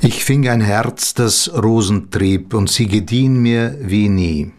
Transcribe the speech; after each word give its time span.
Ich 0.00 0.24
fing 0.24 0.48
ein 0.48 0.60
Herz, 0.60 1.12
das 1.14 1.52
Rosen 1.52 2.12
trieb, 2.12 2.54
und 2.54 2.70
sie 2.70 2.86
gedien 2.86 3.42
mir 3.42 3.76
wie 3.80 4.08
nie. 4.08 4.52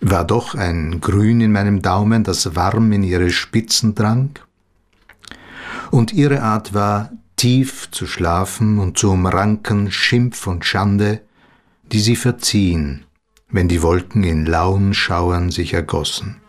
War 0.00 0.24
doch 0.24 0.56
ein 0.56 1.00
Grün 1.00 1.40
in 1.40 1.52
meinem 1.52 1.80
Daumen, 1.80 2.24
das 2.24 2.56
warm 2.56 2.90
in 2.90 3.04
ihre 3.04 3.30
Spitzen 3.30 3.94
drang? 3.94 4.30
Und 5.92 6.12
ihre 6.12 6.42
Art 6.42 6.74
war, 6.74 7.12
tief 7.36 7.88
zu 7.92 8.08
schlafen 8.08 8.80
und 8.80 8.98
zu 8.98 9.12
umranken 9.12 9.92
Schimpf 9.92 10.48
und 10.48 10.64
Schande, 10.64 11.20
die 11.92 12.00
sie 12.00 12.16
verziehen, 12.16 13.04
wenn 13.48 13.68
die 13.68 13.80
Wolken 13.80 14.24
in 14.24 14.44
lauen 14.44 14.92
Schauern 14.92 15.52
sich 15.52 15.72
ergossen. 15.72 16.40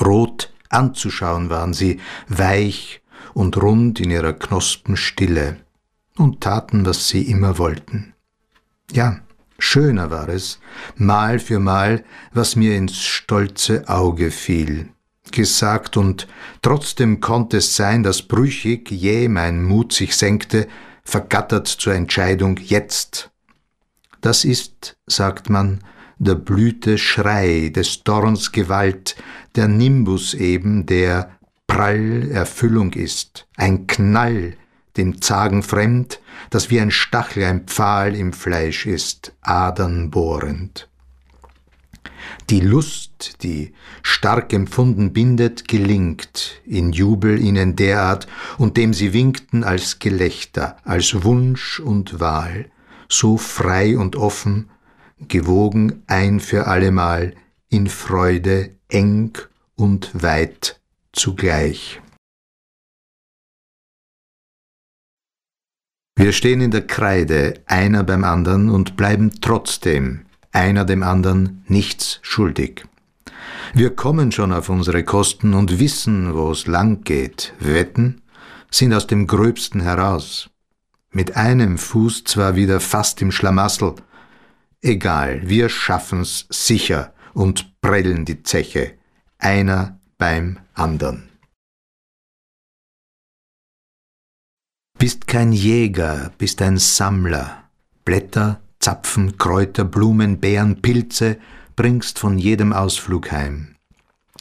Rot 0.00 0.50
anzuschauen 0.70 1.50
waren 1.50 1.74
sie, 1.74 2.00
weich 2.26 3.02
und 3.34 3.60
rund 3.60 4.00
in 4.00 4.10
ihrer 4.10 4.32
Knospenstille 4.32 5.58
und 6.18 6.40
taten, 6.40 6.84
was 6.86 7.08
sie 7.08 7.22
immer 7.22 7.58
wollten. 7.58 8.14
Ja, 8.92 9.20
schöner 9.58 10.10
war 10.10 10.28
es, 10.28 10.60
Mal 10.96 11.38
für 11.38 11.58
Mal, 11.58 12.04
was 12.32 12.56
mir 12.56 12.76
ins 12.76 12.98
stolze 12.98 13.88
Auge 13.88 14.30
fiel. 14.30 14.90
Gesagt 15.30 15.96
und 15.96 16.26
trotzdem 16.62 17.20
konnte 17.20 17.58
es 17.58 17.76
sein, 17.76 18.02
dass 18.02 18.22
brüchig 18.22 18.90
jäh 18.90 19.28
mein 19.28 19.62
Mut 19.62 19.92
sich 19.92 20.16
senkte, 20.16 20.68
vergattert 21.04 21.66
zur 21.66 21.94
Entscheidung 21.94 22.58
jetzt. 22.58 23.30
Das 24.20 24.44
ist, 24.44 24.96
sagt 25.06 25.50
man, 25.50 25.80
der 26.18 26.34
Blüte 26.34 26.98
Schrei, 26.98 27.70
des 27.74 28.02
Dorns 28.02 28.52
Gewalt, 28.52 29.16
der 29.54 29.68
Nimbus 29.68 30.34
eben, 30.34 30.86
der 30.86 31.38
Prall 31.66 32.30
Erfüllung 32.30 32.92
ist, 32.92 33.46
ein 33.56 33.86
Knall, 33.86 34.56
dem 34.98 35.22
Zagen 35.22 35.62
fremd, 35.62 36.20
das 36.50 36.70
wie 36.70 36.80
ein 36.80 36.90
Stachel, 36.90 37.44
ein 37.44 37.64
Pfahl 37.66 38.14
im 38.14 38.32
Fleisch 38.32 38.86
ist, 38.86 39.32
Adern 39.40 40.10
bohrend. 40.10 40.88
Die 42.50 42.60
Lust, 42.60 43.42
die 43.42 43.72
stark 44.02 44.52
empfunden 44.52 45.12
bindet, 45.12 45.68
gelingt 45.68 46.60
in 46.64 46.92
Jubel 46.92 47.38
ihnen 47.38 47.76
derart, 47.76 48.26
und 48.56 48.76
dem 48.76 48.94
sie 48.94 49.12
winkten 49.12 49.64
als 49.64 49.98
Gelächter, 49.98 50.76
als 50.84 51.24
Wunsch 51.24 51.80
und 51.80 52.20
Wahl, 52.20 52.70
so 53.08 53.36
frei 53.36 53.96
und 53.96 54.16
offen, 54.16 54.70
gewogen 55.28 56.02
ein 56.06 56.40
für 56.40 56.66
allemal, 56.66 57.34
in 57.70 57.86
Freude 57.86 58.70
eng 58.88 59.32
und 59.76 60.10
weit 60.22 60.80
zugleich. 61.12 62.00
Wir 66.18 66.32
stehen 66.32 66.60
in 66.60 66.72
der 66.72 66.84
Kreide, 66.84 67.62
einer 67.66 68.02
beim 68.02 68.24
anderen, 68.24 68.70
und 68.70 68.96
bleiben 68.96 69.40
trotzdem 69.40 70.22
einer 70.50 70.84
dem 70.84 71.04
anderen 71.04 71.62
nichts 71.68 72.18
schuldig. 72.22 72.84
Wir 73.72 73.94
kommen 73.94 74.32
schon 74.32 74.52
auf 74.52 74.68
unsere 74.68 75.04
Kosten 75.04 75.54
und 75.54 75.78
wissen, 75.78 76.34
wo 76.34 76.50
es 76.50 76.66
lang 76.66 77.04
geht, 77.04 77.54
wetten, 77.60 78.22
sind 78.68 78.94
aus 78.94 79.06
dem 79.06 79.28
Gröbsten 79.28 79.80
heraus. 79.80 80.50
Mit 81.12 81.36
einem 81.36 81.78
Fuß 81.78 82.24
zwar 82.24 82.56
wieder 82.56 82.80
fast 82.80 83.22
im 83.22 83.30
Schlamassel, 83.30 83.94
egal, 84.82 85.42
wir 85.44 85.68
schaffen's 85.68 86.46
sicher 86.50 87.12
und 87.32 87.80
prellen 87.80 88.24
die 88.24 88.42
Zeche, 88.42 88.94
einer 89.38 90.00
beim 90.18 90.58
andern. 90.74 91.27
Bist 94.98 95.28
kein 95.28 95.52
Jäger, 95.52 96.32
bist 96.38 96.60
ein 96.60 96.76
Sammler. 96.76 97.62
Blätter, 98.04 98.58
Zapfen, 98.80 99.38
Kräuter, 99.38 99.84
Blumen, 99.84 100.40
Beeren, 100.40 100.82
Pilze 100.82 101.38
bringst 101.76 102.18
von 102.18 102.36
jedem 102.36 102.72
Ausflug 102.72 103.30
heim. 103.30 103.76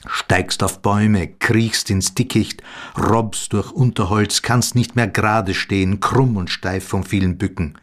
Steigst 0.08 0.64
auf 0.64 0.82
Bäume, 0.82 1.28
kriechst 1.28 1.92
ins 1.92 2.16
Dickicht, 2.16 2.64
robbst 2.98 3.54
durch 3.54 3.72
Unterholz, 3.72 4.42
kannst 4.42 4.74
nicht 4.74 4.96
mehr 4.96 5.08
gerade 5.08 5.54
stehen, 5.54 6.00
krumm 6.00 6.38
und 6.38 6.50
steif 6.50 6.88
vom 6.88 7.04
vielen 7.04 7.38
Bücken. 7.38 7.78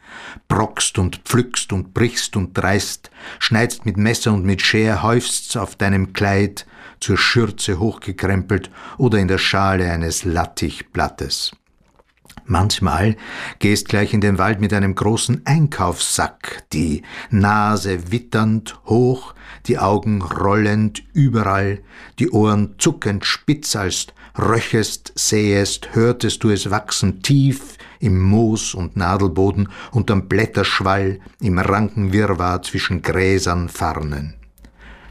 Brockst 0.48 0.98
und 0.98 1.18
pflückst 1.24 1.72
und 1.72 1.94
brichst 1.94 2.34
und 2.34 2.58
dreist, 2.58 3.12
schneidst 3.38 3.86
mit 3.86 3.96
Messer 3.96 4.32
und 4.32 4.44
mit 4.44 4.62
Scher, 4.62 5.04
häufst's 5.04 5.56
auf 5.56 5.76
deinem 5.76 6.12
Kleid, 6.12 6.66
zur 6.98 7.18
Schürze 7.18 7.78
hochgekrempelt 7.78 8.68
oder 8.98 9.18
in 9.18 9.28
der 9.28 9.38
Schale 9.38 9.92
eines 9.92 10.24
Lattichblattes. 10.24 11.52
Manchmal 12.46 13.16
gehst 13.58 13.88
gleich 13.88 14.12
in 14.12 14.20
den 14.20 14.38
Wald 14.38 14.60
mit 14.60 14.72
einem 14.74 14.94
großen 14.94 15.42
Einkaufssack, 15.46 16.64
die 16.72 17.02
Nase 17.30 18.12
witternd 18.12 18.78
hoch, 18.86 19.34
die 19.66 19.78
Augen 19.78 20.20
rollend 20.20 21.02
überall, 21.14 21.80
die 22.18 22.30
Ohren 22.30 22.74
zuckend 22.78 23.24
spitz, 23.24 23.76
als 23.76 24.08
röchest, 24.38 25.12
sähest, 25.14 25.94
hörtest 25.94 26.42
du 26.44 26.50
es 26.50 26.70
wachsen 26.70 27.22
tief 27.22 27.78
im 28.00 28.20
Moos 28.20 28.74
und 28.74 28.96
Nadelboden, 28.96 29.68
unterm 29.92 30.28
Blätterschwall, 30.28 31.20
im 31.40 31.58
ranken 31.58 32.12
Wirrwarr 32.12 32.62
zwischen 32.62 33.00
Gräsern, 33.00 33.68
Farnen. 33.68 34.34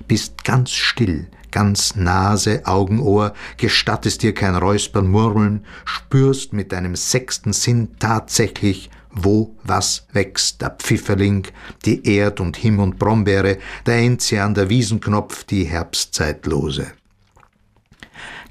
Bist 0.07 0.43
ganz 0.43 0.71
still, 0.71 1.29
ganz 1.53 1.95
Nase, 1.95 2.65
Augen, 2.65 2.99
Ohr, 2.99 3.33
gestattest 3.57 4.23
dir 4.23 4.33
kein 4.33 4.55
Räuspern, 4.55 5.07
Murmeln, 5.07 5.65
spürst 5.85 6.51
mit 6.51 6.71
deinem 6.71 6.95
sechsten 6.95 7.53
Sinn 7.53 7.95
tatsächlich, 7.99 8.89
wo 9.11 9.55
was 9.63 10.07
wächst, 10.11 10.61
der 10.61 10.71
Pfifferling, 10.71 11.47
die 11.85 12.05
Erd- 12.07 12.41
und 12.41 12.57
Himm- 12.57 12.79
und 12.79 12.97
Brombeere, 12.97 13.59
der 13.85 13.99
Enzian, 13.99 14.55
der 14.55 14.69
Wiesenknopf, 14.69 15.43
die 15.43 15.65
Herbstzeitlose. 15.65 16.91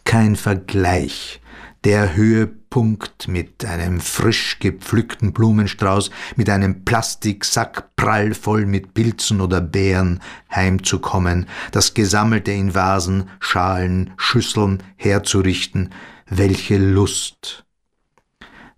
Kein 0.04 0.36
Vergleich 0.36 1.41
der 1.84 2.14
Höhepunkt 2.14 3.26
mit 3.28 3.64
einem 3.64 4.00
frisch 4.00 4.58
gepflückten 4.60 5.32
Blumenstrauß, 5.32 6.10
mit 6.36 6.48
einem 6.48 6.84
Plastiksack 6.84 7.96
prallvoll 7.96 8.66
mit 8.66 8.94
Pilzen 8.94 9.40
oder 9.40 9.60
Beeren 9.60 10.20
heimzukommen, 10.54 11.46
das 11.72 11.94
Gesammelte 11.94 12.52
in 12.52 12.74
Vasen, 12.74 13.28
Schalen, 13.40 14.12
Schüsseln 14.16 14.82
herzurichten, 14.96 15.90
welche 16.28 16.78
Lust! 16.78 17.64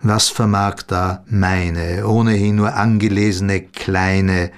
Was 0.00 0.28
vermag 0.28 0.82
da 0.86 1.24
meine, 1.28 2.06
ohnehin 2.06 2.56
nur 2.56 2.74
angelesene 2.74 3.62
kleine 3.62 4.50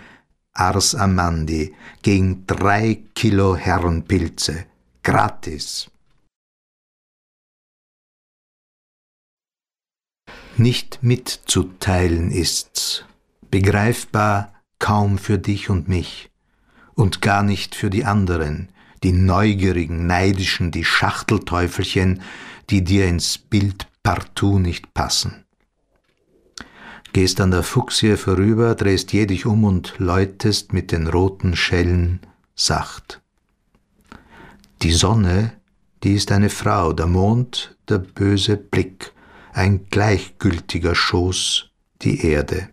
Ars 0.53 0.95
Amandi 0.95 1.75
gegen 2.03 2.47
drei 2.47 3.03
Kilo 3.15 3.55
Herrenpilze, 3.55 4.65
gratis? 5.05 5.89
Nicht 10.59 10.99
mitzuteilen 11.03 12.31
ist's, 12.31 13.05
begreifbar 13.51 14.53
kaum 14.79 15.19
für 15.19 15.39
dich 15.39 15.71
und 15.71 15.89
mich 15.89 16.31
und 16.95 17.21
gar 17.21 17.43
nicht 17.43 17.75
für 17.75 17.91
die 17.91 18.05
anderen, 18.05 18.69
die 19.03 19.13
neugierigen, 19.13 20.07
neidischen, 20.07 20.71
die 20.71 20.85
Schachtelteufelchen, 20.85 22.23
die 22.71 22.83
dir 22.83 23.07
ins 23.07 23.39
Bild 23.39 23.87
partout 24.03 24.59
nicht 24.59 24.95
passen. 24.95 25.45
Gehst 27.13 27.41
an 27.41 27.51
der 27.51 27.63
Fuchsie 27.63 28.17
vorüber, 28.17 28.75
drehst 28.75 29.13
je 29.13 29.27
dich 29.27 29.47
um 29.47 29.65
und 29.65 29.95
läutest 29.99 30.73
mit 30.73 30.93
den 30.93 31.07
roten 31.07 31.57
Schellen 31.57 32.21
sacht. 32.55 33.23
Die 34.83 34.93
Sonne, 34.93 35.53
die 36.03 36.15
ist 36.15 36.31
eine 36.31 36.51
Frau, 36.51 36.93
der 36.93 37.07
Mond, 37.07 37.77
der 37.89 37.99
böse 37.99 38.57
Blick, 38.57 39.13
ein 39.57 39.87
gleichgültiger 39.89 40.95
Schoß 40.95 41.71
die 42.03 42.27
Erde. 42.27 42.69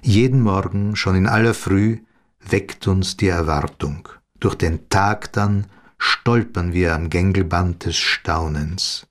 Jeden 0.00 0.40
Morgen, 0.40 0.96
schon 0.96 1.14
in 1.14 1.26
aller 1.26 1.52
Früh, 1.52 1.98
weckt 2.40 2.88
uns 2.88 3.18
die 3.18 3.28
Erwartung. 3.28 4.08
Durch 4.40 4.54
den 4.54 4.88
Tag 4.88 5.30
dann 5.34 5.66
stolpern 5.98 6.72
wir 6.72 6.94
am 6.94 7.10
Gängelband 7.10 7.84
des 7.84 7.96
Staunens, 7.96 9.06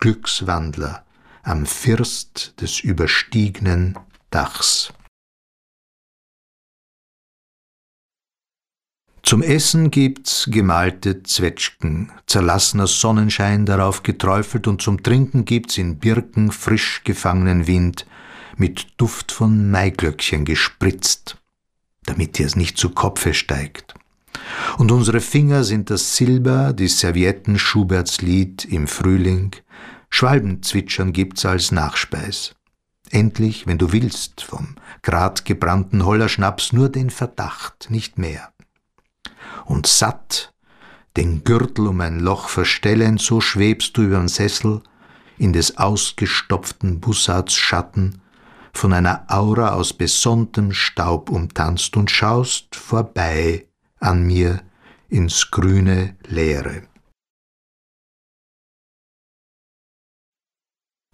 Glückswandler 0.00 1.04
am 1.44 1.64
First 1.64 2.60
des 2.60 2.80
überstiegnen 2.80 3.96
Dachs. 4.30 4.92
Zum 9.32 9.40
Essen 9.40 9.90
gibt's 9.90 10.46
gemalte 10.50 11.22
Zwetschgen, 11.22 12.12
zerlassener 12.26 12.86
Sonnenschein 12.86 13.64
darauf 13.64 14.02
geträufelt 14.02 14.68
und 14.68 14.82
zum 14.82 15.02
Trinken 15.02 15.46
gibt's 15.46 15.78
in 15.78 15.98
Birken 15.98 16.52
frisch 16.52 17.00
gefangenen 17.02 17.66
Wind 17.66 18.04
mit 18.58 18.88
Duft 18.98 19.32
von 19.32 19.70
Maiglöckchen 19.70 20.44
gespritzt, 20.44 21.38
damit 22.04 22.36
dir's 22.36 22.56
nicht 22.56 22.76
zu 22.76 22.90
Kopfe 22.90 23.32
steigt. 23.32 23.94
Und 24.76 24.92
unsere 24.92 25.20
Finger 25.20 25.64
sind 25.64 25.88
das 25.88 26.14
Silber, 26.14 26.74
die 26.74 26.88
Servietten 26.88 27.58
Schuberts 27.58 28.20
Lied 28.20 28.66
im 28.66 28.86
Frühling, 28.86 29.52
Schwalbenzwitschern 30.10 31.14
gibt's 31.14 31.46
als 31.46 31.72
Nachspeis. 31.72 32.54
Endlich, 33.08 33.66
wenn 33.66 33.78
du 33.78 33.92
willst, 33.92 34.42
vom 34.42 34.76
gradgebrannten 35.00 36.04
Hollerschnaps 36.04 36.74
nur 36.74 36.90
den 36.90 37.08
Verdacht, 37.08 37.86
nicht 37.88 38.18
mehr. 38.18 38.52
Und 39.64 39.86
satt, 39.86 40.52
den 41.16 41.44
Gürtel 41.44 41.86
um 41.86 42.00
ein 42.00 42.20
Loch 42.20 42.48
verstellend, 42.48 43.20
so 43.20 43.40
schwebst 43.40 43.96
du 43.96 44.02
überm 44.02 44.28
Sessel 44.28 44.82
in 45.38 45.52
des 45.52 45.78
ausgestopften 45.78 47.00
Bussards 47.00 47.54
Schatten, 47.54 48.20
von 48.72 48.92
einer 48.92 49.26
Aura 49.28 49.74
aus 49.74 49.92
besonntem 49.92 50.72
Staub 50.72 51.30
umtanzt 51.30 51.96
und 51.96 52.10
schaust 52.10 52.74
vorbei 52.74 53.66
an 54.00 54.26
mir 54.26 54.62
ins 55.08 55.50
grüne 55.50 56.16
Leere. 56.26 56.82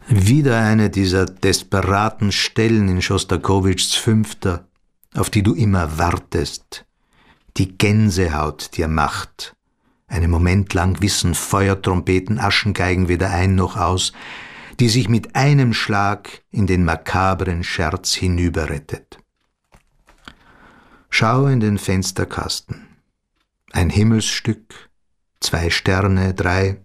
Wieder 0.06 0.60
eine 0.60 0.88
dieser 0.88 1.26
desperaten 1.26 2.32
Stellen 2.32 2.88
in 2.88 3.02
Schostakowitschs 3.02 3.94
Fünfter, 3.94 4.68
auf 5.14 5.28
die 5.28 5.42
du 5.42 5.52
immer 5.54 5.98
wartest, 5.98 6.86
die 7.56 7.76
Gänsehaut 7.76 8.76
dir 8.76 8.88
macht. 8.88 9.56
Einen 10.06 10.30
Moment 10.30 10.72
lang 10.74 11.00
wissen 11.02 11.34
Feuertrompeten, 11.34 12.38
Aschengeigen 12.38 13.08
weder 13.08 13.30
ein 13.30 13.54
noch 13.54 13.76
aus, 13.76 14.12
die 14.80 14.88
sich 14.88 15.08
mit 15.08 15.34
einem 15.34 15.74
Schlag 15.74 16.42
in 16.50 16.66
den 16.66 16.84
makabren 16.84 17.64
Scherz 17.64 18.14
hinüberrettet. 18.14 19.18
Schau 21.10 21.46
in 21.46 21.60
den 21.60 21.78
Fensterkasten. 21.78 22.86
Ein 23.72 23.90
Himmelsstück, 23.90 24.90
zwei 25.40 25.70
Sterne, 25.70 26.32
drei, 26.32 26.80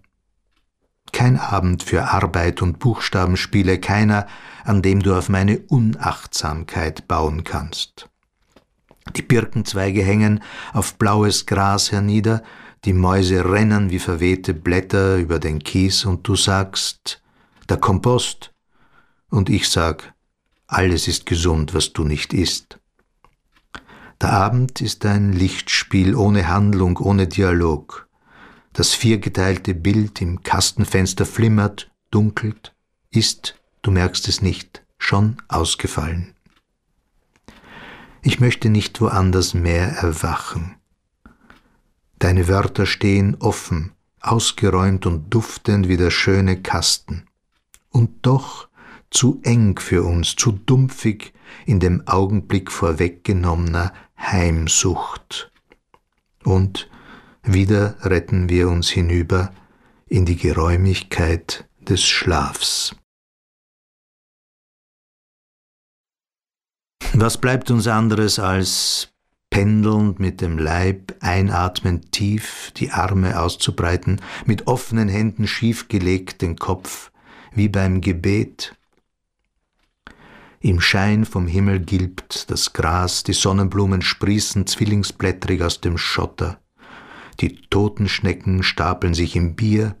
kein 1.12 1.38
Abend 1.38 1.82
für 1.82 2.10
Arbeit 2.10 2.60
und 2.60 2.78
Buchstabenspiele, 2.78 3.78
keiner, 3.78 4.26
an 4.64 4.82
dem 4.82 5.02
du 5.02 5.16
auf 5.16 5.28
meine 5.28 5.60
Unachtsamkeit 5.60 7.06
bauen 7.06 7.44
kannst. 7.44 8.10
Die 9.16 9.22
Birkenzweige 9.22 10.02
hängen 10.02 10.42
auf 10.72 10.94
blaues 10.94 11.46
Gras 11.46 11.92
hernieder, 11.92 12.42
die 12.84 12.92
Mäuse 12.92 13.44
rennen 13.44 13.90
wie 13.90 13.98
verwehte 13.98 14.54
Blätter 14.54 15.16
über 15.16 15.38
den 15.38 15.58
Kies 15.60 16.04
und 16.04 16.26
du 16.26 16.36
sagst, 16.36 17.22
der 17.68 17.76
Kompost, 17.76 18.52
und 19.30 19.48
ich 19.48 19.68
sag, 19.68 20.14
alles 20.66 21.08
ist 21.08 21.26
gesund, 21.26 21.74
was 21.74 21.92
du 21.92 22.04
nicht 22.04 22.32
isst. 22.32 22.78
Der 24.20 24.32
Abend 24.32 24.80
ist 24.80 25.04
ein 25.06 25.32
Lichtspiel 25.32 26.14
ohne 26.14 26.48
Handlung, 26.48 26.98
ohne 26.98 27.26
Dialog. 27.26 28.08
Das 28.72 28.94
viergeteilte 28.94 29.74
Bild 29.74 30.20
im 30.20 30.42
Kastenfenster 30.42 31.26
flimmert, 31.26 31.90
dunkelt, 32.10 32.74
ist, 33.10 33.60
du 33.82 33.90
merkst 33.90 34.28
es 34.28 34.40
nicht, 34.40 34.84
schon 34.98 35.36
ausgefallen. 35.48 36.33
Ich 38.26 38.40
möchte 38.40 38.70
nicht 38.70 39.02
woanders 39.02 39.52
mehr 39.52 39.98
erwachen. 39.98 40.76
Deine 42.18 42.48
Wörter 42.48 42.86
stehen 42.86 43.36
offen, 43.38 43.92
ausgeräumt 44.18 45.04
und 45.04 45.28
duftend 45.28 45.88
wie 45.88 45.98
der 45.98 46.10
schöne 46.10 46.62
Kasten. 46.62 47.26
Und 47.90 48.24
doch 48.24 48.68
zu 49.10 49.40
eng 49.42 49.78
für 49.78 50.04
uns, 50.04 50.36
zu 50.36 50.52
dumpfig 50.52 51.34
in 51.66 51.80
dem 51.80 52.08
Augenblick 52.08 52.72
vorweggenommener 52.72 53.92
Heimsucht. 54.18 55.52
Und 56.44 56.88
wieder 57.42 57.96
retten 58.00 58.48
wir 58.48 58.70
uns 58.70 58.88
hinüber 58.88 59.52
in 60.06 60.24
die 60.24 60.36
Geräumigkeit 60.36 61.68
des 61.78 62.02
Schlafs. 62.02 62.96
Was 67.16 67.38
bleibt 67.38 67.70
uns 67.70 67.86
anderes 67.86 68.40
als 68.40 69.14
pendelnd 69.48 70.18
mit 70.18 70.40
dem 70.40 70.58
Leib, 70.58 71.14
einatmend 71.20 72.10
tief, 72.10 72.72
die 72.76 72.90
Arme 72.90 73.38
auszubreiten, 73.38 74.20
mit 74.46 74.66
offenen 74.66 75.08
Händen 75.08 75.46
schiefgelegt 75.46 76.42
den 76.42 76.56
Kopf, 76.56 77.12
wie 77.52 77.68
beim 77.68 78.00
Gebet. 78.00 78.74
Im 80.58 80.80
Schein 80.80 81.24
vom 81.24 81.46
Himmel 81.46 81.78
gilbt 81.78 82.50
das 82.50 82.72
Gras, 82.72 83.22
die 83.22 83.32
Sonnenblumen 83.32 84.02
sprießen 84.02 84.66
zwillingsblättrig 84.66 85.62
aus 85.62 85.80
dem 85.80 85.96
Schotter. 85.96 86.58
Die 87.38 87.60
Totenschnecken 87.70 88.64
stapeln 88.64 89.14
sich 89.14 89.36
im 89.36 89.54
Bier. 89.54 89.94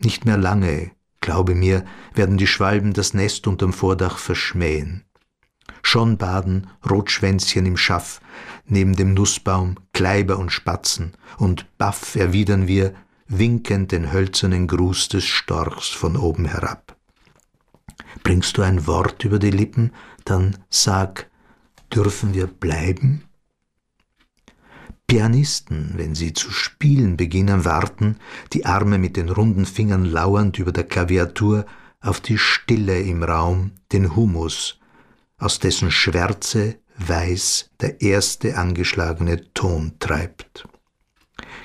Nicht 0.00 0.26
mehr 0.26 0.36
lange, 0.36 0.90
glaube 1.22 1.54
mir, 1.54 1.86
werden 2.12 2.36
die 2.36 2.46
Schwalben 2.46 2.92
das 2.92 3.14
Nest 3.14 3.46
unterm 3.46 3.72
Vordach 3.72 4.18
verschmähen. 4.18 5.06
Schon 5.92 6.16
baden 6.16 6.68
Rotschwänzchen 6.88 7.66
im 7.66 7.76
Schaff, 7.76 8.22
neben 8.64 8.96
dem 8.96 9.12
Nussbaum 9.12 9.74
Kleiber 9.92 10.38
und 10.38 10.50
Spatzen, 10.50 11.12
und 11.36 11.66
baff 11.76 12.16
erwidern 12.16 12.66
wir, 12.66 12.94
winkend 13.28 13.92
den 13.92 14.10
hölzernen 14.10 14.68
Gruß 14.68 15.08
des 15.08 15.26
Storchs 15.26 15.88
von 15.90 16.16
oben 16.16 16.46
herab. 16.46 16.96
Bringst 18.22 18.56
du 18.56 18.62
ein 18.62 18.86
Wort 18.86 19.22
über 19.26 19.38
die 19.38 19.50
Lippen, 19.50 19.92
dann 20.24 20.56
sag, 20.70 21.30
dürfen 21.92 22.32
wir 22.32 22.46
bleiben? 22.46 23.24
Pianisten, 25.06 25.92
wenn 25.96 26.14
sie 26.14 26.32
zu 26.32 26.50
spielen 26.50 27.18
beginnen, 27.18 27.66
warten, 27.66 28.16
die 28.54 28.64
Arme 28.64 28.96
mit 28.96 29.18
den 29.18 29.28
runden 29.28 29.66
Fingern 29.66 30.06
lauernd 30.06 30.58
über 30.58 30.72
der 30.72 30.84
Klaviatur, 30.84 31.66
auf 32.00 32.22
die 32.22 32.38
Stille 32.38 32.98
im 33.02 33.22
Raum, 33.22 33.72
den 33.92 34.16
Humus, 34.16 34.78
aus 35.42 35.58
dessen 35.58 35.90
Schwärze 35.90 36.78
weiß 36.98 37.70
der 37.80 38.00
erste 38.00 38.56
angeschlagene 38.56 39.52
Ton 39.54 39.94
treibt. 39.98 40.68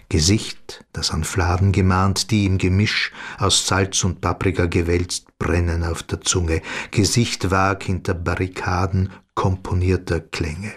Gesicht, 0.10 0.86
das 0.94 1.12
an 1.12 1.24
Fladen 1.24 1.72
gemahnt, 1.72 2.32
die 2.32 2.46
im 2.46 2.58
Gemisch 2.58 3.12
aus 3.38 3.68
Salz 3.68 4.04
und 4.04 4.22
Paprika 4.22 4.66
gewälzt 4.66 5.38
brennen 5.38 5.84
auf 5.84 6.02
der 6.02 6.22
Zunge, 6.22 6.62
Gesicht 6.92 7.52
vag 7.52 7.84
hinter 7.84 8.14
Barrikaden 8.14 9.12
komponierter 9.36 10.22
Klänge. 10.22 10.74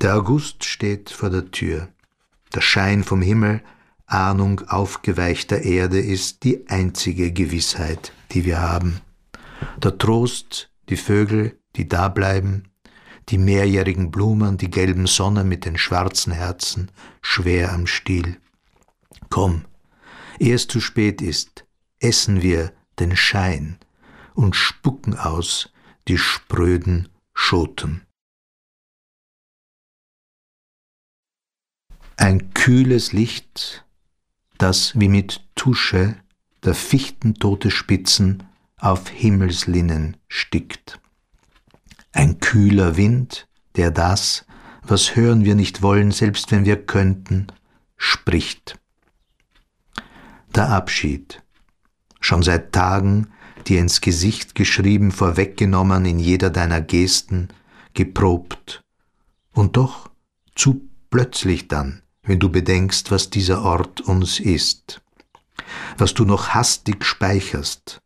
Der 0.00 0.16
August 0.16 0.64
steht 0.64 1.10
vor 1.10 1.28
der 1.28 1.50
Tür. 1.50 1.88
Der 2.54 2.60
Schein 2.60 3.02
vom 3.02 3.20
Himmel, 3.20 3.62
Ahnung 4.06 4.62
aufgeweichter 4.68 5.60
Erde 5.60 5.98
ist 5.98 6.44
die 6.44 6.68
einzige 6.68 7.32
Gewissheit, 7.32 8.12
die 8.30 8.44
wir 8.44 8.62
haben. 8.62 9.00
Der 9.82 9.98
Trost, 9.98 10.70
die 10.88 10.96
Vögel, 10.96 11.57
die 11.78 11.88
da 11.88 12.08
bleiben, 12.08 12.64
die 13.28 13.38
mehrjährigen 13.38 14.10
Blumen, 14.10 14.58
die 14.58 14.70
gelben 14.70 15.06
Sonnen 15.06 15.48
mit 15.48 15.64
den 15.64 15.78
schwarzen 15.78 16.32
Herzen, 16.32 16.90
schwer 17.22 17.72
am 17.72 17.86
Stiel. 17.86 18.38
Komm, 19.30 19.64
ehe 20.38 20.54
es 20.54 20.66
zu 20.66 20.80
spät 20.80 21.22
ist, 21.22 21.64
essen 22.00 22.42
wir 22.42 22.72
den 22.98 23.16
Schein 23.16 23.78
und 24.34 24.56
spucken 24.56 25.16
aus 25.16 25.72
die 26.08 26.18
spröden 26.18 27.08
Schoten. 27.32 28.02
Ein 32.16 32.52
kühles 32.54 33.12
Licht, 33.12 33.84
das 34.56 34.98
wie 34.98 35.08
mit 35.08 35.46
Tusche 35.54 36.16
der 36.64 36.74
fichtentote 36.74 37.70
Spitzen 37.70 38.42
auf 38.78 39.08
Himmelslinnen 39.08 40.16
stickt. 40.26 41.00
Ein 42.12 42.40
kühler 42.40 42.96
Wind, 42.96 43.48
der 43.76 43.90
das, 43.90 44.46
was 44.82 45.16
hören 45.16 45.44
wir 45.44 45.54
nicht 45.54 45.82
wollen, 45.82 46.10
selbst 46.10 46.50
wenn 46.50 46.64
wir 46.64 46.84
könnten, 46.84 47.48
spricht. 47.96 48.78
Der 50.54 50.70
Abschied, 50.70 51.42
schon 52.20 52.42
seit 52.42 52.72
Tagen 52.72 53.28
dir 53.66 53.80
ins 53.80 54.00
Gesicht 54.00 54.54
geschrieben, 54.54 55.10
vorweggenommen 55.10 56.04
in 56.06 56.18
jeder 56.18 56.50
deiner 56.50 56.80
Gesten, 56.80 57.48
geprobt, 57.94 58.82
und 59.52 59.76
doch 59.76 60.10
zu 60.54 60.88
plötzlich 61.10 61.68
dann, 61.68 62.02
wenn 62.22 62.38
du 62.38 62.48
bedenkst, 62.48 63.10
was 63.10 63.30
dieser 63.30 63.62
Ort 63.62 64.00
uns 64.00 64.40
ist, 64.40 65.00
was 65.96 66.14
du 66.14 66.24
noch 66.24 66.50
hastig 66.50 67.04
speicherst, 67.04 68.00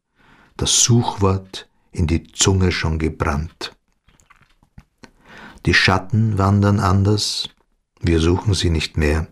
das 0.56 0.82
Suchwort 0.82 1.68
in 1.90 2.06
die 2.06 2.24
Zunge 2.32 2.72
schon 2.72 2.98
gebrannt. 2.98 3.76
Die 5.64 5.74
Schatten 5.74 6.38
wandern 6.38 6.80
anders, 6.80 7.48
wir 8.00 8.18
suchen 8.18 8.54
sie 8.54 8.70
nicht 8.70 8.96
mehr. 8.96 9.28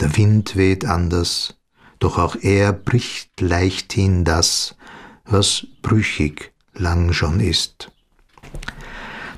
Der 0.00 0.16
Wind 0.16 0.56
weht 0.56 0.84
anders, 0.84 1.54
doch 2.00 2.18
auch 2.18 2.34
er 2.34 2.72
bricht 2.72 3.40
leichthin 3.40 4.24
das, 4.24 4.76
was 5.24 5.66
brüchig 5.82 6.52
lang 6.74 7.12
schon 7.12 7.38
ist. 7.38 7.92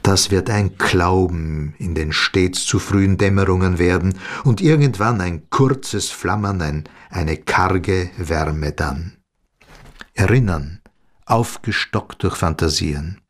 Das 0.03 0.31
wird 0.31 0.49
ein 0.49 0.79
Klauben 0.79 1.75
in 1.79 1.95
den 1.95 2.13
stets 2.13 2.65
zu 2.65 2.79
frühen 2.79 3.19
Dämmerungen 3.19 3.79
werden 3.79 4.19
und 4.45 4.63
irgendwann 4.63 5.21
ein 5.21 5.51
kurzes 5.51 6.09
Flammern, 6.09 6.63
ein, 6.63 6.85
eine 7.11 7.37
karge 7.37 8.11
Wärme 8.17 8.73
dann. 8.73 9.19
Erinnern, 10.15 10.81
aufgestockt 11.27 12.23
durch 12.23 12.37
Fantasien. 12.37 13.21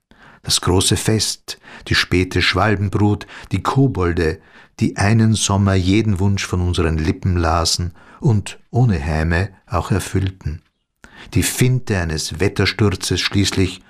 Das 0.43 0.61
große 0.61 0.97
Fest, 0.97 1.59
die 1.89 1.95
späte 1.95 2.43
Schwalbenbrut, 2.43 3.27
die 3.53 3.63
Kobolde, 3.63 4.41
die 4.81 4.97
einen 4.97 5.35
Sommer 5.35 5.75
jeden 5.75 6.21
Wunsch 6.21 6.47
von 6.47 6.61
unseren 6.61 6.99
Lippen 6.99 7.37
lasen 7.37 7.93
und 8.21 8.59
ohne 8.71 9.05
Heime 9.05 9.51
auch 9.67 9.91
erfüllten. 9.91 10.63
Die 11.35 11.43
Finte 11.43 11.99
eines 11.99 12.41
Wettersturzes 12.41 13.21
schließlich, 13.21 13.83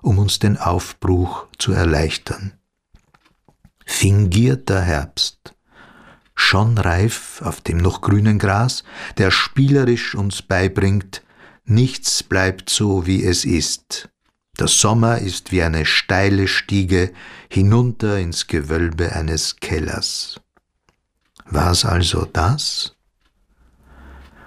um 0.00 0.18
uns 0.18 0.38
den 0.38 0.56
Aufbruch 0.56 1.46
zu 1.58 1.72
erleichtern. 1.72 2.52
Fingierter 3.84 4.80
Herbst, 4.80 5.54
schon 6.34 6.78
reif 6.78 7.42
auf 7.42 7.60
dem 7.60 7.78
noch 7.78 8.00
grünen 8.00 8.38
Gras, 8.38 8.84
der 9.16 9.30
spielerisch 9.30 10.14
uns 10.14 10.42
beibringt, 10.42 11.22
nichts 11.64 12.22
bleibt 12.22 12.70
so, 12.70 13.06
wie 13.06 13.24
es 13.24 13.44
ist. 13.44 14.08
Der 14.58 14.66
Sommer 14.66 15.18
ist 15.18 15.52
wie 15.52 15.62
eine 15.62 15.86
steile 15.86 16.48
Stiege 16.48 17.12
hinunter 17.48 18.18
ins 18.18 18.48
Gewölbe 18.48 19.14
eines 19.14 19.56
Kellers. 19.56 20.40
War's 21.46 21.84
also 21.84 22.24
das? 22.24 22.96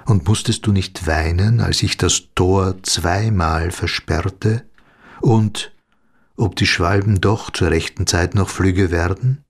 Und 0.06 0.28
musstest 0.28 0.68
du 0.68 0.74
nicht 0.74 1.08
weinen, 1.08 1.62
als 1.62 1.82
ich 1.82 1.96
das 1.96 2.24
Tor 2.36 2.84
zweimal 2.84 3.72
versperrte? 3.72 4.66
Und 5.22 5.72
ob 6.36 6.58
die 6.58 6.68
Schwalben 6.68 7.22
doch 7.22 7.50
zur 7.50 7.72
rechten 7.72 8.06
Zeit 8.06 8.36
noch 8.36 8.50
flügge 8.50 8.92
werden? 8.92 9.46